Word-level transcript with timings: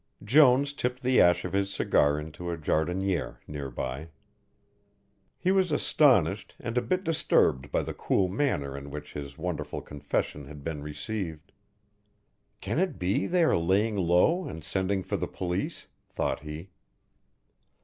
Jones 0.23 0.73
tipped 0.73 1.03
the 1.03 1.21
ash 1.21 1.45
of 1.45 1.53
his 1.53 1.71
cigar 1.71 2.19
into 2.19 2.49
a 2.49 2.57
jardinière 2.57 3.37
near 3.45 3.69
by. 3.69 4.09
He 5.37 5.51
was 5.51 5.71
astonished 5.71 6.55
and 6.59 6.75
a 6.75 6.81
bit 6.81 7.03
disturbed 7.03 7.71
by 7.71 7.83
the 7.83 7.93
cool 7.93 8.27
manner 8.27 8.75
in 8.75 8.89
which 8.89 9.13
his 9.13 9.37
wonderful 9.37 9.79
confession 9.79 10.45
had 10.45 10.63
been 10.63 10.81
received. 10.81 11.51
"Can 12.61 12.79
it 12.79 12.97
be 12.97 13.27
they 13.27 13.43
are 13.43 13.55
laying 13.55 13.95
low 13.95 14.47
and 14.47 14.63
sending 14.63 15.03
for 15.03 15.17
the 15.17 15.27
police?" 15.27 15.85
thought 16.09 16.39
he. 16.39 16.71